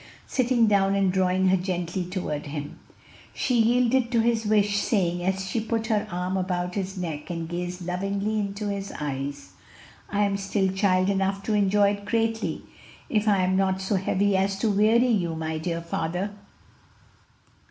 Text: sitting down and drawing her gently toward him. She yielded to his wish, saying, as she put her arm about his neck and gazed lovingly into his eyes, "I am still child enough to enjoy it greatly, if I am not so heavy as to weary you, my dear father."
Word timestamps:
sitting 0.25 0.65
down 0.65 0.95
and 0.95 1.13
drawing 1.13 1.49
her 1.49 1.55
gently 1.55 2.03
toward 2.03 2.47
him. 2.47 2.79
She 3.35 3.59
yielded 3.61 4.11
to 4.11 4.19
his 4.21 4.47
wish, 4.47 4.79
saying, 4.79 5.23
as 5.23 5.45
she 5.47 5.61
put 5.61 5.85
her 5.93 6.07
arm 6.09 6.37
about 6.37 6.73
his 6.73 6.97
neck 6.97 7.29
and 7.29 7.47
gazed 7.47 7.85
lovingly 7.85 8.39
into 8.39 8.67
his 8.69 8.91
eyes, 8.99 9.51
"I 10.09 10.23
am 10.23 10.37
still 10.37 10.71
child 10.73 11.11
enough 11.11 11.43
to 11.43 11.53
enjoy 11.53 11.89
it 11.91 12.05
greatly, 12.05 12.63
if 13.11 13.27
I 13.27 13.43
am 13.43 13.55
not 13.55 13.79
so 13.79 13.93
heavy 13.95 14.35
as 14.35 14.57
to 14.61 14.71
weary 14.71 15.05
you, 15.05 15.35
my 15.35 15.59
dear 15.59 15.81
father." 15.83 16.31